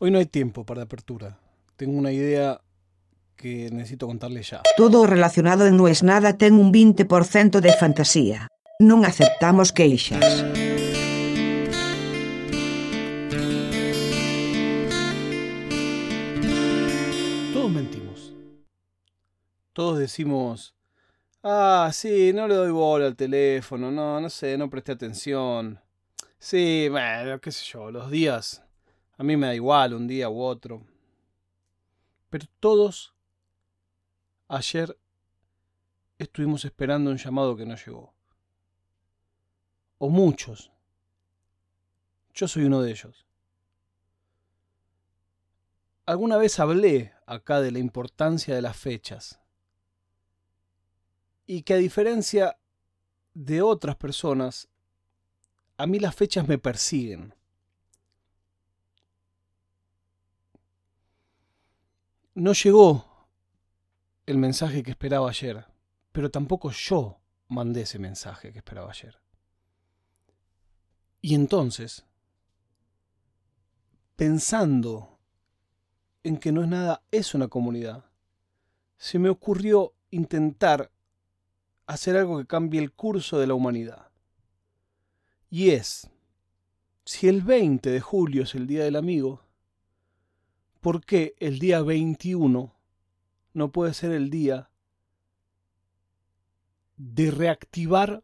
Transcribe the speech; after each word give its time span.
Hoy 0.00 0.10
no 0.10 0.18
hay 0.18 0.26
tiempo 0.26 0.64
para 0.64 0.82
apertura. 0.82 1.38
Tengo 1.76 1.96
una 1.96 2.10
idea 2.10 2.60
que 3.36 3.70
necesito 3.70 4.08
contarle 4.08 4.42
ya. 4.42 4.60
Todo 4.76 5.06
relacionado 5.06 5.66
en 5.66 5.76
No 5.76 5.86
es 5.86 6.02
nada 6.02 6.36
ten 6.36 6.54
un 6.54 6.72
20% 6.72 7.60
de 7.60 7.72
fantasía. 7.72 8.48
Non 8.82 9.06
aceptamos 9.06 9.70
queixas. 9.70 10.42
Todos 17.54 17.70
mentimos. 17.70 18.34
Todos 19.72 19.98
decimos, 20.02 20.74
ah, 21.46 21.90
sí, 21.94 22.32
no 22.34 22.48
le 22.48 22.58
doy 22.58 22.72
bola 22.74 23.06
al 23.06 23.14
teléfono, 23.14 23.92
no, 23.92 24.20
no 24.20 24.28
sé, 24.28 24.58
no 24.58 24.68
presté 24.68 24.90
atención. 24.90 25.78
Sí, 26.38 26.88
bueno, 26.90 27.38
qué 27.40 27.52
sé 27.52 27.64
yo, 27.64 27.90
los 27.92 28.10
días, 28.10 28.63
a 29.16 29.22
mí 29.22 29.36
me 29.36 29.46
da 29.46 29.54
igual 29.54 29.94
un 29.94 30.06
día 30.08 30.28
u 30.28 30.40
otro. 30.40 30.84
Pero 32.30 32.46
todos 32.60 33.14
ayer 34.48 34.98
estuvimos 36.18 36.64
esperando 36.64 37.10
un 37.10 37.16
llamado 37.16 37.56
que 37.56 37.66
no 37.66 37.76
llegó. 37.76 38.12
O 39.98 40.08
muchos. 40.08 40.72
Yo 42.34 42.48
soy 42.48 42.64
uno 42.64 42.82
de 42.82 42.90
ellos. 42.90 43.26
Alguna 46.06 46.36
vez 46.36 46.58
hablé 46.58 47.14
acá 47.26 47.60
de 47.60 47.70
la 47.70 47.78
importancia 47.78 48.54
de 48.54 48.62
las 48.62 48.76
fechas. 48.76 49.40
Y 51.46 51.62
que 51.62 51.74
a 51.74 51.78
diferencia 51.78 52.58
de 53.32 53.62
otras 53.62 53.96
personas, 53.96 54.68
a 55.76 55.86
mí 55.86 55.98
las 55.98 56.14
fechas 56.14 56.48
me 56.48 56.58
persiguen. 56.58 57.34
No 62.34 62.52
llegó 62.52 63.28
el 64.26 64.38
mensaje 64.38 64.82
que 64.82 64.90
esperaba 64.90 65.28
ayer, 65.28 65.66
pero 66.10 66.32
tampoco 66.32 66.72
yo 66.72 67.20
mandé 67.46 67.82
ese 67.82 68.00
mensaje 68.00 68.52
que 68.52 68.58
esperaba 68.58 68.90
ayer. 68.90 69.20
Y 71.20 71.36
entonces, 71.36 72.04
pensando 74.16 75.20
en 76.24 76.38
que 76.38 76.50
no 76.50 76.62
es 76.62 76.68
nada, 76.68 77.04
es 77.12 77.34
una 77.34 77.46
comunidad, 77.46 78.04
se 78.96 79.20
me 79.20 79.28
ocurrió 79.28 79.94
intentar 80.10 80.90
hacer 81.86 82.16
algo 82.16 82.38
que 82.38 82.46
cambie 82.46 82.80
el 82.80 82.92
curso 82.92 83.38
de 83.38 83.46
la 83.46 83.54
humanidad. 83.54 84.10
Y 85.50 85.70
es, 85.70 86.10
si 87.04 87.28
el 87.28 87.42
20 87.42 87.90
de 87.90 88.00
julio 88.00 88.42
es 88.42 88.56
el 88.56 88.66
Día 88.66 88.82
del 88.82 88.96
Amigo, 88.96 89.43
¿por 90.84 91.04
qué 91.04 91.34
el 91.38 91.58
día 91.58 91.80
21 91.80 92.74
no 93.54 93.72
puede 93.72 93.94
ser 93.94 94.12
el 94.12 94.28
día 94.28 94.70
de 96.98 97.30
reactivar 97.30 98.22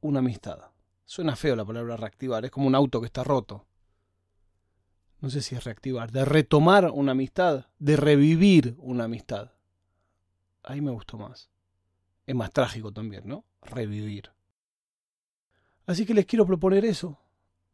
una 0.00 0.20
amistad? 0.20 0.70
Suena 1.04 1.34
feo 1.34 1.56
la 1.56 1.64
palabra 1.64 1.96
reactivar, 1.96 2.44
es 2.44 2.52
como 2.52 2.68
un 2.68 2.76
auto 2.76 3.00
que 3.00 3.06
está 3.06 3.24
roto 3.24 3.66
no 5.20 5.30
sé 5.30 5.42
si 5.42 5.54
es 5.54 5.64
reactivar, 5.64 6.12
de 6.12 6.24
retomar 6.24 6.90
una 6.92 7.12
amistad, 7.12 7.66
de 7.78 7.96
revivir 7.96 8.76
una 8.78 9.04
amistad. 9.04 9.50
Ahí 10.62 10.80
me 10.80 10.92
gustó 10.92 11.18
más. 11.18 11.50
Es 12.26 12.34
más 12.34 12.52
trágico 12.52 12.92
también, 12.92 13.26
¿no? 13.26 13.44
Revivir. 13.62 14.30
Así 15.86 16.06
que 16.06 16.14
les 16.14 16.26
quiero 16.26 16.46
proponer 16.46 16.84
eso. 16.84 17.18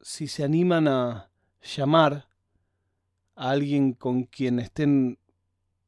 Si 0.01 0.27
se 0.27 0.43
animan 0.45 0.89
a 0.89 1.31
llamar 1.61 2.29
a 3.35 3.51
alguien 3.51 3.93
con 3.93 4.25
quien 4.25 4.59
estén 4.59 5.19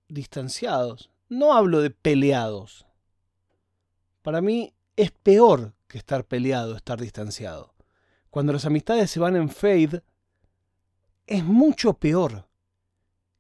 distanciados. 0.09 1.11
No 1.29 1.53
hablo 1.53 1.81
de 1.81 1.91
peleados. 1.91 2.87
Para 4.23 4.41
mí 4.41 4.75
es 4.97 5.11
peor 5.11 5.75
que 5.87 5.99
estar 5.99 6.25
peleado, 6.25 6.77
estar 6.77 7.01
distanciado. 7.01 7.75
Cuando 8.31 8.53
las 8.53 8.65
amistades 8.65 9.11
se 9.11 9.21
van 9.21 9.37
en 9.37 9.49
fade, 9.49 10.03
es 11.27 11.45
mucho 11.45 11.95
peor 11.95 12.49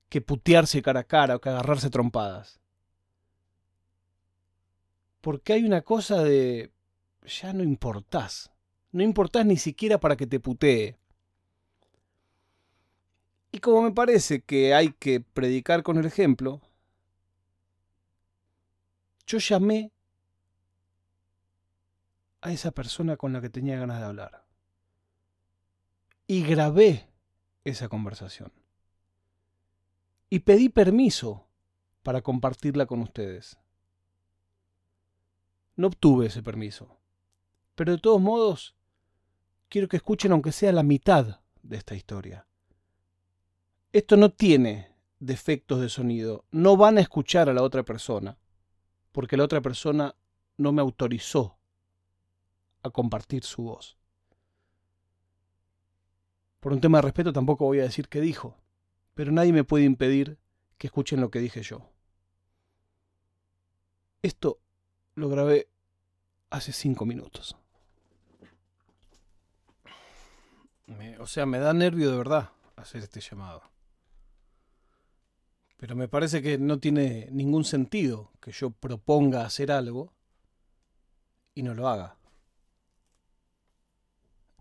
que 0.08 0.20
putearse 0.20 0.82
cara 0.82 1.00
a 1.00 1.04
cara 1.04 1.36
o 1.36 1.40
que 1.40 1.48
agarrarse 1.48 1.90
trompadas. 1.90 2.60
Porque 5.20 5.52
hay 5.52 5.64
una 5.64 5.82
cosa 5.82 6.22
de... 6.22 6.72
ya 7.24 7.52
no 7.52 7.62
importás. 7.64 8.52
No 8.92 9.02
importás 9.02 9.44
ni 9.44 9.56
siquiera 9.56 9.98
para 9.98 10.16
que 10.16 10.26
te 10.26 10.40
putee. 10.40 10.96
Y 13.56 13.58
como 13.58 13.80
me 13.80 13.90
parece 13.90 14.42
que 14.42 14.74
hay 14.74 14.92
que 14.92 15.18
predicar 15.22 15.82
con 15.82 15.96
el 15.96 16.04
ejemplo, 16.04 16.60
yo 19.26 19.38
llamé 19.38 19.92
a 22.42 22.52
esa 22.52 22.70
persona 22.70 23.16
con 23.16 23.32
la 23.32 23.40
que 23.40 23.48
tenía 23.48 23.78
ganas 23.78 23.98
de 23.98 24.04
hablar. 24.04 24.44
Y 26.26 26.42
grabé 26.42 27.08
esa 27.64 27.88
conversación. 27.88 28.52
Y 30.28 30.40
pedí 30.40 30.68
permiso 30.68 31.48
para 32.02 32.20
compartirla 32.20 32.84
con 32.84 33.00
ustedes. 33.00 33.56
No 35.76 35.86
obtuve 35.86 36.26
ese 36.26 36.42
permiso. 36.42 36.98
Pero 37.74 37.92
de 37.92 37.98
todos 38.02 38.20
modos, 38.20 38.76
quiero 39.70 39.88
que 39.88 39.96
escuchen 39.96 40.32
aunque 40.32 40.52
sea 40.52 40.72
la 40.72 40.82
mitad 40.82 41.40
de 41.62 41.78
esta 41.78 41.94
historia. 41.94 42.45
Esto 43.96 44.18
no 44.18 44.30
tiene 44.30 44.92
defectos 45.20 45.80
de 45.80 45.88
sonido. 45.88 46.44
No 46.50 46.76
van 46.76 46.98
a 46.98 47.00
escuchar 47.00 47.48
a 47.48 47.54
la 47.54 47.62
otra 47.62 47.82
persona, 47.82 48.36
porque 49.10 49.38
la 49.38 49.44
otra 49.44 49.62
persona 49.62 50.14
no 50.58 50.70
me 50.70 50.82
autorizó 50.82 51.56
a 52.82 52.90
compartir 52.90 53.42
su 53.42 53.62
voz. 53.62 53.96
Por 56.60 56.74
un 56.74 56.82
tema 56.82 56.98
de 56.98 57.02
respeto 57.04 57.32
tampoco 57.32 57.64
voy 57.64 57.80
a 57.80 57.84
decir 57.84 58.10
qué 58.10 58.20
dijo, 58.20 58.58
pero 59.14 59.32
nadie 59.32 59.54
me 59.54 59.64
puede 59.64 59.84
impedir 59.84 60.36
que 60.76 60.88
escuchen 60.88 61.22
lo 61.22 61.30
que 61.30 61.38
dije 61.38 61.62
yo. 61.62 61.88
Esto 64.20 64.60
lo 65.14 65.30
grabé 65.30 65.70
hace 66.50 66.72
cinco 66.72 67.06
minutos. 67.06 67.56
o 71.18 71.26
sea, 71.26 71.46
me 71.46 71.58
da 71.58 71.72
nervio 71.72 72.10
de 72.10 72.18
verdad 72.18 72.50
hacer 72.76 73.02
este 73.02 73.22
llamado. 73.22 73.62
Pero 75.76 75.94
me 75.94 76.08
parece 76.08 76.42
que 76.42 76.58
no 76.58 76.78
tiene 76.78 77.28
ningún 77.30 77.64
sentido 77.64 78.32
que 78.40 78.52
yo 78.52 78.70
proponga 78.70 79.44
hacer 79.44 79.70
algo 79.70 80.12
y 81.54 81.62
no 81.62 81.74
lo 81.74 81.88
haga. 81.88 82.16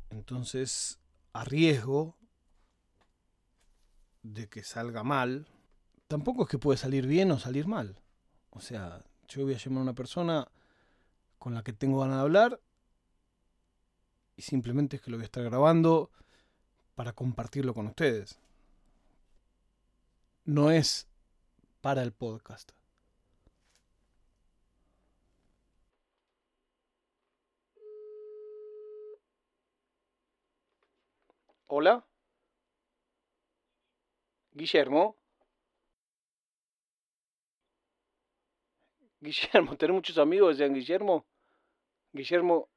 Entonces, 0.09 1.00
a 1.34 1.44
riesgo 1.44 2.18
de 4.24 4.50
que 4.50 4.64
salga 4.64 5.03
mal, 5.03 5.48
tampoco 6.08 6.44
es 6.44 6.50
que 6.50 6.58
puede 6.58 6.78
salir 6.78 7.06
bien 7.06 7.32
o 7.32 7.40
salir 7.40 7.68
mal. 7.68 8.00
O 8.50 8.59
sea, 8.59 9.03
yo 9.28 9.44
voy 9.44 9.53
a 9.53 9.58
llamar 9.58 9.80
a 9.80 9.84
una 9.84 9.94
persona 9.96 10.47
con 11.38 11.53
la 11.53 11.64
que 11.64 11.74
tengo 11.74 12.00
ganas 12.00 12.18
de 12.18 12.22
hablar 12.22 12.62
y 14.36 14.42
simplemente 14.42 14.97
es 14.97 15.02
que 15.02 15.12
lo 15.12 15.18
voy 15.18 15.24
a 15.24 15.26
estar 15.26 15.44
grabando 15.44 16.12
para 16.96 17.14
compartirlo 17.14 17.74
con 17.74 17.88
ustedes. 17.88 18.40
No 20.46 20.70
es 20.72 21.08
para 21.82 22.04
el 22.04 22.12
podcast. 22.14 22.72
Hola. 31.68 32.06
Guillermo. 34.53 35.16
Guillermo, 39.20 39.76
¿tenés 39.78 39.94
muchos 39.96 40.18
amigos 40.18 40.58
sean 40.58 40.74
Guillermo? 40.74 41.26
Guillermo. 42.14 42.70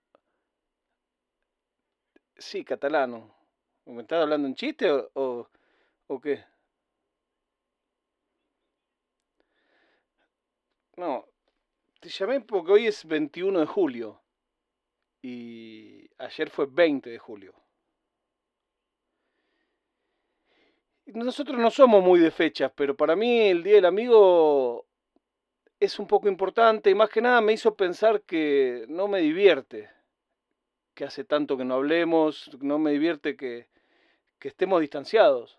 Sí, 2.38 2.64
catalano. 2.64 3.34
¿Me 3.86 4.02
estás 4.02 4.22
hablando 4.22 4.48
en 4.48 4.54
chiste 4.54 4.90
o, 4.90 5.48
o 6.06 6.20
qué? 6.20 6.44
No, 11.02 11.12
te 12.00 12.10
llamé 12.10 12.40
porque 12.42 12.72
hoy 12.72 12.86
es 12.88 13.04
21 13.06 13.60
de 13.60 13.66
julio 13.66 14.22
y 15.22 16.08
ayer 16.18 16.50
fue 16.50 16.66
20 16.66 17.10
de 17.10 17.18
julio. 17.18 17.54
Nosotros 21.06 21.58
no 21.58 21.70
somos 21.72 22.04
muy 22.04 22.20
de 22.20 22.30
fechas, 22.30 22.70
pero 22.74 22.96
para 22.96 23.16
mí 23.16 23.40
el 23.48 23.62
Día 23.64 23.74
del 23.76 23.86
Amigo 23.86 24.86
es 25.80 25.98
un 25.98 26.06
poco 26.06 26.28
importante 26.28 26.90
y 26.90 26.94
más 26.96 27.10
que 27.10 27.22
nada 27.22 27.40
me 27.42 27.54
hizo 27.54 27.76
pensar 27.76 28.22
que 28.22 28.86
no 28.88 29.08
me 29.08 29.20
divierte, 29.20 29.90
que 30.94 31.04
hace 31.04 31.24
tanto 31.24 31.56
que 31.56 31.64
no 31.64 31.74
hablemos, 31.74 32.50
no 32.60 32.78
me 32.78 32.90
divierte 32.92 33.36
que, 33.36 33.68
que 34.38 34.48
estemos 34.48 34.80
distanciados. 34.80 35.58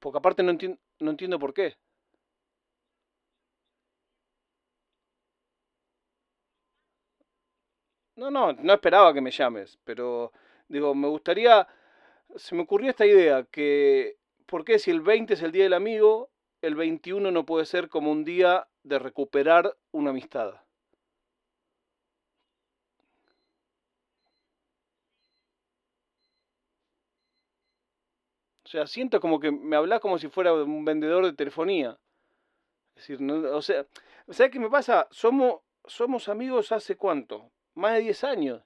Porque 0.00 0.18
aparte 0.18 0.42
no, 0.44 0.52
enti- 0.52 0.78
no 1.00 1.10
entiendo 1.12 1.38
por 1.38 1.54
qué. 1.54 1.76
No, 8.20 8.30
no, 8.30 8.52
no 8.52 8.72
esperaba 8.74 9.14
que 9.14 9.20
me 9.22 9.30
llames, 9.30 9.78
pero 9.84 10.32
digo, 10.68 10.94
me 10.94 11.08
gustaría, 11.08 11.66
se 12.36 12.54
me 12.54 12.62
ocurrió 12.62 12.90
esta 12.90 13.06
idea, 13.06 13.44
que 13.50 14.16
¿por 14.46 14.64
qué 14.64 14.78
si 14.78 14.90
el 14.90 15.00
20 15.02 15.34
es 15.34 15.42
el 15.42 15.52
día 15.52 15.64
del 15.64 15.74
amigo, 15.74 16.30
el 16.62 16.74
21 16.76 17.30
no 17.30 17.46
puede 17.46 17.66
ser 17.66 17.88
como 17.88 18.10
un 18.12 18.24
día 18.24 18.68
de 18.84 18.98
recuperar 18.98 19.76
una 19.92 20.10
amistad? 20.10 20.54
O 28.64 28.68
sea, 28.68 28.86
siento 28.86 29.20
como 29.20 29.40
que 29.40 29.50
me 29.50 29.74
hablas 29.76 30.00
como 30.00 30.16
si 30.18 30.28
fuera 30.28 30.52
un 30.52 30.84
vendedor 30.84 31.24
de 31.24 31.32
telefonía. 31.32 31.98
Es 32.96 33.02
decir, 33.08 33.20
no- 33.22 33.56
o 33.56 33.62
sea, 33.62 33.86
¿sabes 34.30 34.52
qué 34.52 34.60
me 34.60 34.70
pasa? 34.70 35.08
Somos, 35.10 35.60
somos 35.86 36.28
amigos 36.28 36.72
hace 36.72 36.96
cuánto? 36.96 37.52
Más 37.78 37.94
de 37.94 38.00
10 38.00 38.24
años. 38.24 38.60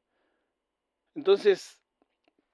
Entonces, 1.14 1.78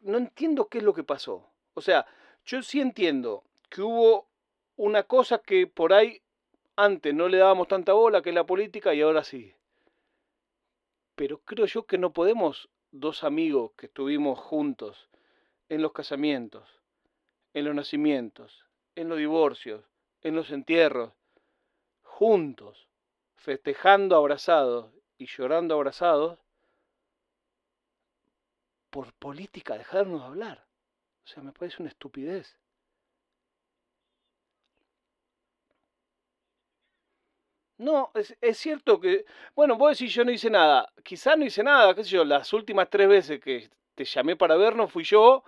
no 0.00 0.19
entiendo 0.19 0.66
qué 0.66 0.78
es 0.78 0.84
lo 0.84 0.93
que 0.93 1.05
pasó. 1.05 1.49
O 1.75 1.81
sea, 1.81 2.05
yo 2.44 2.62
sí 2.62 2.81
entiendo 2.81 3.44
que 3.70 3.81
hubo 3.81 4.26
una 4.75 5.05
cosa 5.05 5.38
que 5.38 5.69
por 5.69 5.93
ahí 5.93 6.20
antes 6.75 7.14
no 7.14 7.28
le 7.28 7.37
dábamos 7.37 7.69
tanta 7.69 7.93
bola, 7.93 8.22
que 8.22 8.31
es 8.31 8.34
la 8.34 8.44
política, 8.44 8.93
y 8.93 9.02
ahora 9.02 9.22
sí. 9.22 9.55
Pero 11.14 11.38
creo 11.44 11.66
yo 11.66 11.87
que 11.87 11.96
no 11.96 12.12
podemos, 12.12 12.69
dos 12.90 13.22
amigos 13.22 13.70
que 13.76 13.87
estuvimos 13.87 14.40
juntos 14.40 15.08
en 15.69 15.81
los 15.81 15.93
casamientos, 15.93 16.69
en 17.55 17.66
los 17.66 17.75
nacimientos, 17.76 18.64
en 18.96 19.08
los 19.08 19.19
divorcios, 19.19 19.84
en 20.22 20.34
los 20.34 20.50
entierros, 20.50 21.12
juntos, 22.02 22.88
festejando 23.37 24.16
abrazados 24.16 24.90
y 25.19 25.26
llorando 25.26 25.76
abrazados, 25.76 26.40
por 28.98 29.12
política 29.12 29.78
dejarnos 29.78 30.22
hablar. 30.22 30.66
O 31.24 31.28
sea, 31.28 31.40
me 31.40 31.52
parece 31.52 31.76
una 31.80 31.88
estupidez. 31.88 32.58
No, 37.76 38.10
es, 38.14 38.36
es 38.40 38.58
cierto 38.58 38.98
que, 39.00 39.24
bueno, 39.54 39.76
vos 39.76 39.96
decís 39.96 40.12
yo 40.12 40.24
no 40.24 40.32
hice 40.32 40.50
nada. 40.50 40.92
Quizá 41.04 41.36
no 41.36 41.44
hice 41.44 41.62
nada, 41.62 41.94
qué 41.94 42.02
sé 42.02 42.10
yo, 42.10 42.24
las 42.24 42.52
últimas 42.52 42.90
tres 42.90 43.08
veces 43.08 43.40
que 43.40 43.70
te 43.94 44.04
llamé 44.04 44.34
para 44.34 44.56
vernos 44.56 44.90
fui 44.90 45.04
yo 45.04 45.44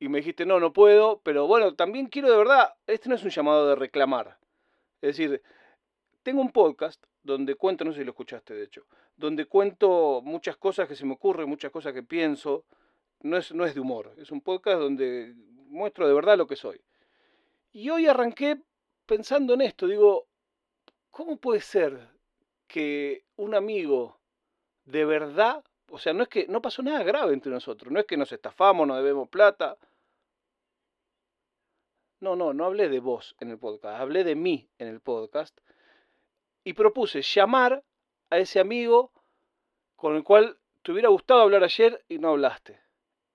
y 0.00 0.08
me 0.08 0.18
dijiste 0.18 0.46
no, 0.46 0.60
no 0.60 0.72
puedo, 0.74 1.20
pero 1.22 1.46
bueno, 1.46 1.74
también 1.74 2.08
quiero 2.08 2.30
de 2.30 2.36
verdad, 2.38 2.74
este 2.86 3.08
no 3.08 3.14
es 3.16 3.24
un 3.24 3.30
llamado 3.30 3.68
de 3.68 3.76
reclamar. 3.76 4.38
Es 5.02 5.16
decir, 5.16 5.42
tengo 6.22 6.40
un 6.40 6.52
podcast 6.52 7.02
donde 7.22 7.54
cuento, 7.54 7.84
no 7.84 7.92
sé 7.92 8.00
si 8.00 8.04
lo 8.04 8.12
escuchaste 8.12 8.54
de 8.54 8.64
hecho, 8.64 8.86
donde 9.16 9.46
cuento 9.46 10.20
muchas 10.22 10.56
cosas 10.56 10.88
que 10.88 10.96
se 10.96 11.04
me 11.04 11.14
ocurren, 11.14 11.48
muchas 11.48 11.70
cosas 11.70 11.92
que 11.92 12.02
pienso. 12.02 12.64
No 13.20 13.36
es, 13.36 13.52
no 13.52 13.64
es 13.64 13.74
de 13.74 13.80
humor, 13.80 14.12
es 14.16 14.32
un 14.32 14.40
podcast 14.40 14.80
donde 14.80 15.34
muestro 15.68 16.08
de 16.08 16.14
verdad 16.14 16.36
lo 16.36 16.46
que 16.46 16.56
soy. 16.56 16.80
Y 17.72 17.88
hoy 17.90 18.06
arranqué 18.06 18.60
pensando 19.06 19.54
en 19.54 19.60
esto, 19.60 19.86
digo, 19.86 20.26
¿cómo 21.10 21.36
puede 21.36 21.60
ser 21.60 22.08
que 22.66 23.24
un 23.36 23.54
amigo 23.54 24.18
de 24.84 25.04
verdad, 25.04 25.62
o 25.90 25.98
sea, 25.98 26.12
no 26.12 26.24
es 26.24 26.28
que 26.28 26.46
no 26.48 26.62
pasó 26.62 26.82
nada 26.82 27.02
grave 27.02 27.32
entre 27.32 27.52
nosotros, 27.52 27.92
no 27.92 28.00
es 28.00 28.06
que 28.06 28.16
nos 28.16 28.32
estafamos, 28.32 28.86
nos 28.86 28.96
debemos 28.96 29.28
plata. 29.28 29.78
No, 32.20 32.36
no, 32.36 32.52
no 32.52 32.64
hablé 32.64 32.88
de 32.88 33.00
vos 33.00 33.36
en 33.40 33.50
el 33.50 33.58
podcast, 33.58 34.00
hablé 34.00 34.24
de 34.24 34.36
mí 34.36 34.68
en 34.78 34.88
el 34.88 35.00
podcast 35.00 35.58
y 36.64 36.72
propuse 36.74 37.22
llamar 37.22 37.84
a 38.30 38.38
ese 38.38 38.60
amigo 38.60 39.12
con 39.96 40.16
el 40.16 40.24
cual 40.24 40.58
te 40.82 40.92
hubiera 40.92 41.08
gustado 41.08 41.42
hablar 41.42 41.64
ayer 41.64 42.04
y 42.08 42.18
no 42.18 42.30
hablaste. 42.30 42.80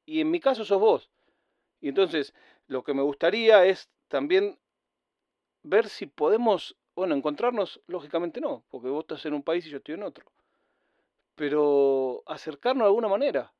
Y 0.05 0.21
en 0.21 0.31
mi 0.31 0.39
caso 0.39 0.65
sos 0.65 0.79
vos. 0.79 1.09
Y 1.81 1.89
entonces 1.89 2.33
lo 2.67 2.83
que 2.83 2.93
me 2.93 3.03
gustaría 3.03 3.65
es 3.65 3.89
también 4.09 4.59
ver 5.61 5.87
si 5.87 6.07
podemos, 6.07 6.75
bueno, 6.95 7.13
encontrarnos, 7.13 7.79
lógicamente 7.85 8.41
no, 8.41 8.63
porque 8.69 8.89
vos 8.89 9.03
estás 9.03 9.23
en 9.27 9.35
un 9.35 9.43
país 9.43 9.65
y 9.67 9.69
yo 9.69 9.77
estoy 9.77 9.93
en 9.93 10.01
otro, 10.03 10.25
pero 11.35 12.23
acercarnos 12.25 12.83
de 12.83 12.87
alguna 12.87 13.07
manera. 13.07 13.53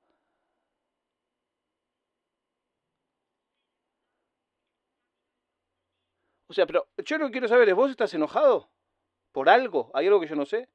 O 6.50 6.54
sea, 6.54 6.66
pero 6.66 6.88
yo 6.98 7.18
lo 7.18 7.26
que 7.28 7.32
quiero 7.34 7.48
saber 7.48 7.70
es, 7.70 7.76
¿vos 7.76 7.90
estás 7.92 8.14
enojado? 8.14 8.70
¿Por 9.38 9.50
algo? 9.50 9.92
¿Hay 9.94 10.08
algo 10.08 10.20
que 10.20 10.26
yo 10.26 10.36
no 10.36 10.48
sé? 10.48 10.68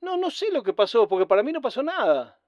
No, 0.00 0.16
no 0.16 0.30
sé 0.30 0.46
lo 0.50 0.62
que 0.62 0.72
pasó, 0.72 1.06
porque 1.06 1.26
para 1.26 1.42
mí 1.42 1.52
no 1.52 1.60
pasó 1.60 1.82
nada. 1.82 2.40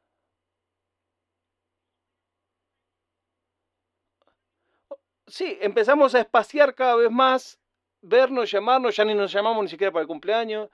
Sí, 5.26 5.58
empezamos 5.60 6.14
a 6.14 6.20
espaciar 6.20 6.74
cada 6.74 6.96
vez 6.96 7.10
más, 7.10 7.58
vernos, 8.00 8.50
llamarnos, 8.50 8.96
ya 8.96 9.04
ni 9.04 9.14
nos 9.14 9.30
llamamos 9.32 9.62
ni 9.64 9.70
siquiera 9.70 9.92
para 9.92 10.02
el 10.02 10.08
cumpleaños. 10.08 10.70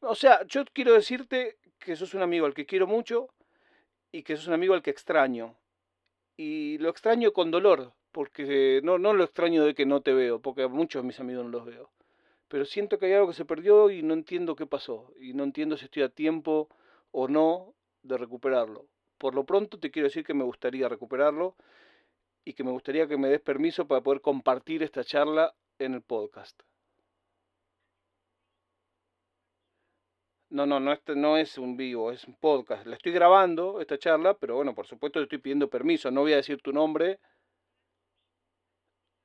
O 0.00 0.14
sea, 0.14 0.44
yo 0.46 0.64
quiero 0.66 0.94
decirte 0.94 1.58
que 1.78 1.96
sos 1.96 2.14
un 2.14 2.22
amigo 2.22 2.46
al 2.46 2.54
que 2.54 2.66
quiero 2.66 2.86
mucho 2.86 3.28
y 4.12 4.22
que 4.24 4.36
sos 4.36 4.48
un 4.48 4.54
amigo 4.54 4.74
al 4.74 4.82
que 4.82 4.90
extraño. 4.90 5.56
Y 6.36 6.78
lo 6.78 6.88
extraño 6.90 7.32
con 7.32 7.50
dolor, 7.50 7.92
porque 8.12 8.80
no, 8.82 8.98
no 8.98 9.12
lo 9.12 9.24
extraño 9.24 9.64
de 9.64 9.74
que 9.74 9.86
no 9.86 10.00
te 10.00 10.12
veo, 10.12 10.40
porque 10.40 10.62
a 10.62 10.68
muchos 10.68 11.02
de 11.02 11.06
mis 11.06 11.20
amigos 11.20 11.44
no 11.44 11.50
los 11.50 11.64
veo. 11.64 11.90
Pero 12.48 12.64
siento 12.64 12.98
que 12.98 13.06
hay 13.06 13.12
algo 13.14 13.28
que 13.28 13.34
se 13.34 13.44
perdió 13.44 13.90
y 13.90 14.02
no 14.02 14.14
entiendo 14.14 14.56
qué 14.56 14.66
pasó. 14.66 15.12
Y 15.18 15.32
no 15.34 15.44
entiendo 15.44 15.76
si 15.76 15.86
estoy 15.86 16.02
a 16.02 16.08
tiempo 16.08 16.68
o 17.10 17.28
no 17.28 17.74
de 18.02 18.18
recuperarlo. 18.18 18.86
Por 19.18 19.34
lo 19.34 19.44
pronto 19.44 19.78
te 19.78 19.90
quiero 19.90 20.08
decir 20.08 20.24
que 20.24 20.34
me 20.34 20.44
gustaría 20.44 20.88
recuperarlo 20.88 21.56
y 22.44 22.52
que 22.52 22.64
me 22.64 22.70
gustaría 22.70 23.06
que 23.06 23.16
me 23.16 23.28
des 23.28 23.40
permiso 23.40 23.86
para 23.86 24.02
poder 24.02 24.20
compartir 24.20 24.82
esta 24.82 25.02
charla 25.04 25.54
en 25.78 25.94
el 25.94 26.02
podcast. 26.02 26.62
No, 30.54 30.66
no, 30.66 30.78
no, 30.78 30.92
este 30.92 31.16
no 31.16 31.36
es 31.36 31.58
un 31.58 31.76
vivo, 31.76 32.12
es 32.12 32.28
un 32.28 32.34
podcast. 32.34 32.86
La 32.86 32.94
estoy 32.94 33.10
grabando, 33.10 33.80
esta 33.80 33.98
charla, 33.98 34.34
pero 34.34 34.54
bueno, 34.54 34.72
por 34.72 34.86
supuesto 34.86 35.18
te 35.18 35.24
estoy 35.24 35.38
pidiendo 35.38 35.68
permiso. 35.68 36.12
No 36.12 36.20
voy 36.20 36.32
a 36.32 36.36
decir 36.36 36.62
tu 36.62 36.72
nombre. 36.72 37.18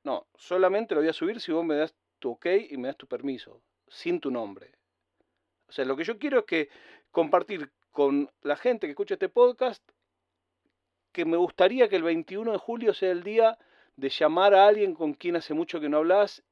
No, 0.02 0.26
solamente 0.34 0.92
lo 0.92 1.02
voy 1.02 1.08
a 1.08 1.12
subir 1.12 1.40
si 1.40 1.52
vos 1.52 1.64
me 1.64 1.76
das 1.76 1.94
tu 2.18 2.32
ok 2.32 2.46
y 2.70 2.76
me 2.78 2.88
das 2.88 2.96
tu 2.96 3.06
permiso, 3.06 3.62
sin 3.86 4.18
tu 4.18 4.32
nombre. 4.32 4.72
O 5.68 5.72
sea, 5.72 5.84
lo 5.84 5.96
que 5.96 6.02
yo 6.02 6.18
quiero 6.18 6.40
es 6.40 6.46
que 6.46 6.68
compartir 7.12 7.70
con 7.92 8.28
la 8.42 8.56
gente 8.56 8.88
que 8.88 8.90
escucha 8.90 9.14
este 9.14 9.28
podcast 9.28 9.88
que 11.12 11.24
me 11.24 11.36
gustaría 11.36 11.88
que 11.88 11.94
el 11.94 12.02
21 12.02 12.50
de 12.50 12.58
julio 12.58 12.92
sea 12.92 13.12
el 13.12 13.22
día 13.22 13.56
de 13.94 14.08
llamar 14.08 14.52
a 14.52 14.66
alguien 14.66 14.96
con 14.96 15.14
quien 15.14 15.36
hace 15.36 15.54
mucho 15.54 15.80
que 15.80 15.88
no 15.88 15.98
hablas 15.98 16.42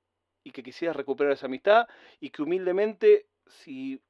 y 0.45 0.53
que 0.53 0.63
quisieras 0.63 0.95
recuperar 0.95 1.33
esa 1.33 1.47
amistad 1.47 1.89
y 2.21 2.31
que 2.31 2.43
humildemente, 2.43 3.27
si 3.45 4.01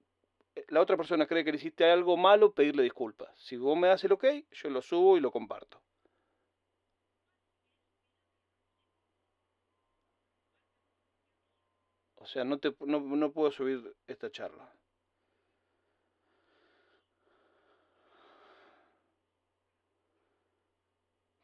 la 0.69 0.81
otra 0.81 0.97
persona 0.97 1.27
cree 1.27 1.45
que 1.45 1.53
le 1.53 1.59
hiciste 1.59 1.85
algo 1.85 2.17
malo, 2.17 2.53
pedirle 2.53 2.83
disculpas. 2.83 3.31
Si 3.37 3.57
vos 3.57 3.77
me 3.79 3.89
das 3.89 4.05
el 4.05 4.13
ok, 4.13 4.25
yo 4.53 4.71
lo 4.71 4.83
subo 4.83 5.17
y 5.17 5.21
lo 5.21 5.31
comparto. 5.31 5.81
O 12.17 12.27
sea, 12.27 12.45
no, 12.45 12.59
te, 12.59 12.75
no, 12.81 13.01
no 13.01 13.33
puedo 13.33 13.51
subir 13.51 13.95
esta 14.07 14.31
charla. 14.31 14.71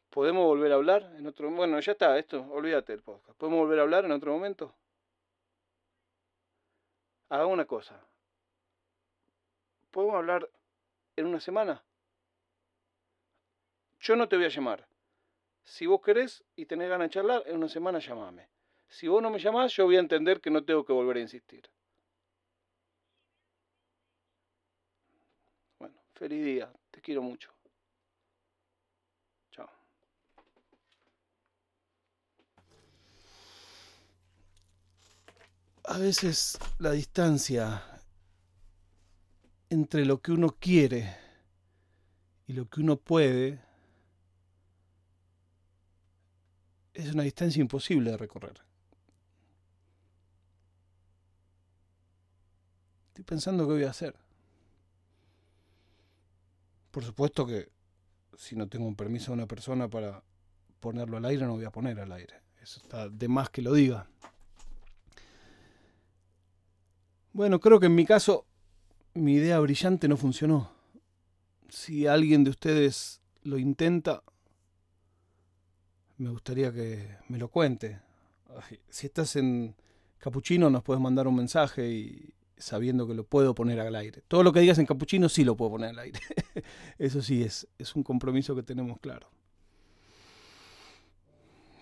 ¿Podemos 0.09 0.45
volver 0.45 0.71
a 0.71 0.75
hablar 0.75 1.11
en 1.17 1.27
otro 1.27 1.51
Bueno, 1.51 1.79
ya 1.79 1.91
está, 1.91 2.17
esto, 2.17 2.45
olvídate 2.51 2.93
del 2.93 3.01
podcast. 3.01 3.37
¿Podemos 3.37 3.59
volver 3.59 3.79
a 3.79 3.81
hablar 3.81 4.05
en 4.05 4.11
otro 4.13 4.31
momento? 4.31 4.73
Haga 7.29 7.45
una 7.47 7.65
cosa. 7.65 7.99
¿Podemos 9.95 10.17
hablar 10.17 10.51
en 11.15 11.25
una 11.25 11.39
semana? 11.39 11.81
Yo 14.01 14.17
no 14.17 14.27
te 14.27 14.35
voy 14.35 14.43
a 14.43 14.49
llamar. 14.49 14.85
Si 15.63 15.85
vos 15.85 16.01
querés 16.01 16.43
y 16.57 16.65
tenés 16.65 16.89
ganas 16.89 17.07
de 17.07 17.13
charlar, 17.13 17.43
en 17.45 17.55
una 17.55 17.69
semana 17.69 17.99
llamame. 17.99 18.49
Si 18.89 19.07
vos 19.07 19.21
no 19.21 19.29
me 19.29 19.39
llamás, 19.39 19.71
yo 19.71 19.85
voy 19.85 19.95
a 19.95 20.01
entender 20.01 20.41
que 20.41 20.49
no 20.49 20.65
tengo 20.65 20.83
que 20.83 20.91
volver 20.91 21.15
a 21.15 21.21
insistir. 21.21 21.71
Bueno, 25.79 25.95
feliz 26.13 26.43
día. 26.43 26.73
Te 26.91 26.99
quiero 26.99 27.21
mucho. 27.21 27.53
Chao. 29.51 29.69
A 35.85 35.97
veces 35.99 36.59
la 36.79 36.91
distancia 36.91 37.94
entre 39.75 40.05
lo 40.05 40.21
que 40.21 40.31
uno 40.31 40.55
quiere 40.57 41.15
y 42.47 42.53
lo 42.53 42.67
que 42.69 42.79
uno 42.79 42.95
puede 42.95 43.59
es 46.93 47.13
una 47.13 47.23
distancia 47.23 47.61
imposible 47.61 48.11
de 48.11 48.17
recorrer. 48.17 48.61
Estoy 53.09 53.25
pensando 53.25 53.67
qué 53.67 53.73
voy 53.73 53.83
a 53.83 53.89
hacer. 53.89 54.15
Por 56.91 57.03
supuesto 57.03 57.45
que 57.45 57.69
si 58.37 58.55
no 58.55 58.67
tengo 58.69 58.85
un 58.85 58.95
permiso 58.95 59.27
de 59.27 59.33
una 59.33 59.47
persona 59.47 59.89
para 59.89 60.23
ponerlo 60.79 61.17
al 61.17 61.25
aire, 61.25 61.45
no 61.45 61.55
voy 61.55 61.65
a 61.65 61.71
poner 61.71 61.99
al 61.99 62.13
aire. 62.13 62.41
Eso 62.61 62.79
está 62.81 63.09
de 63.09 63.27
más 63.27 63.49
que 63.49 63.61
lo 63.61 63.73
diga. 63.73 64.07
Bueno, 67.33 67.59
creo 67.59 67.81
que 67.81 67.87
en 67.87 67.95
mi 67.95 68.05
caso 68.05 68.47
mi 69.15 69.35
idea 69.35 69.59
brillante 69.59 70.07
no 70.07 70.17
funcionó. 70.17 70.71
Si 71.69 72.05
alguien 72.05 72.43
de 72.43 72.51
ustedes 72.51 73.21
lo 73.43 73.57
intenta, 73.57 74.23
me 76.17 76.29
gustaría 76.29 76.71
que 76.71 77.17
me 77.29 77.37
lo 77.37 77.49
cuente. 77.49 77.99
Si 78.89 79.07
estás 79.07 79.35
en 79.35 79.75
Capuchino, 80.17 80.69
nos 80.69 80.83
puedes 80.83 81.01
mandar 81.01 81.27
un 81.27 81.35
mensaje 81.35 81.89
y 81.89 82.33
sabiendo 82.57 83.07
que 83.07 83.13
lo 83.13 83.25
puedo 83.25 83.55
poner 83.55 83.79
al 83.79 83.95
aire. 83.95 84.21
Todo 84.27 84.43
lo 84.43 84.53
que 84.53 84.59
digas 84.59 84.77
en 84.77 84.85
Capuchino 84.85 85.27
sí 85.27 85.43
lo 85.43 85.57
puedo 85.57 85.71
poner 85.71 85.89
al 85.89 85.99
aire. 85.99 86.19
Eso 86.97 87.21
sí, 87.21 87.43
es, 87.43 87.67
es 87.77 87.95
un 87.95 88.03
compromiso 88.03 88.55
que 88.55 88.63
tenemos 88.63 88.99
claro. 88.99 89.29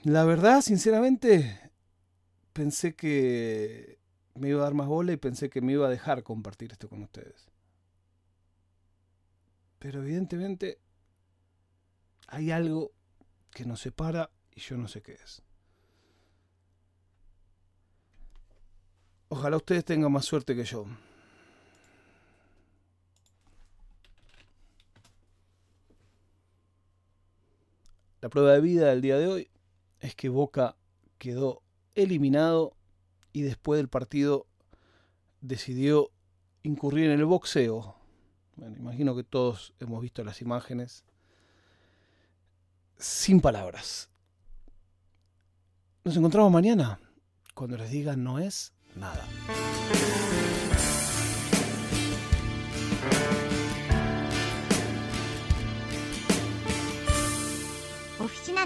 La 0.03 0.25
verdad, 0.25 0.61
sinceramente, 0.61 1.71
pensé 2.53 2.95
que 2.95 4.02
me 4.35 4.49
iba 4.49 4.61
a 4.61 4.63
dar 4.63 4.73
más 4.73 4.87
bola 4.87 5.11
y 5.13 5.17
pensé 5.17 5.49
que 5.49 5.61
me 5.61 5.73
iba 5.73 5.87
a 5.87 5.91
dejar 5.91 6.23
compartir 6.23 6.71
esto 6.71 6.89
con 6.89 7.03
ustedes. 7.03 7.49
Pero 9.79 10.01
evidentemente 10.01 10.79
hay 12.27 12.51
algo 12.51 12.91
que 13.51 13.65
nos 13.65 13.81
separa 13.81 14.31
y 14.55 14.61
yo 14.61 14.77
no 14.77 14.87
sé 14.87 15.01
qué 15.01 15.13
es. 15.13 15.43
Ojalá 19.29 19.57
ustedes 19.57 19.83
tengan 19.83 20.11
más 20.11 20.25
suerte 20.25 20.55
que 20.55 20.63
yo. 20.63 20.85
La 28.21 28.29
prueba 28.29 28.53
de 28.53 28.61
vida 28.61 28.87
del 28.89 29.01
día 29.01 29.17
de 29.17 29.27
hoy 29.27 29.49
es 29.99 30.15
que 30.15 30.29
Boca 30.29 30.77
quedó 31.17 31.61
eliminado 31.93 32.77
y 33.33 33.41
después 33.41 33.77
del 33.77 33.89
partido 33.89 34.47
decidió 35.41 36.11
incurrir 36.61 37.09
en 37.09 37.19
el 37.19 37.25
boxeo. 37.25 37.95
Bueno, 38.55 38.77
imagino 38.77 39.15
que 39.15 39.23
todos 39.23 39.73
hemos 39.79 40.01
visto 40.01 40.23
las 40.23 40.41
imágenes. 40.41 41.03
Sin 42.97 43.41
palabras. 43.41 44.09
Nos 46.05 46.15
encontramos 46.15 46.51
mañana 46.51 46.99
cuando 47.53 47.75
les 47.77 47.89
diga 47.89 48.15
no 48.15 48.39
es 48.39 48.73
nada. 48.95 49.27
Oficina 58.19 58.65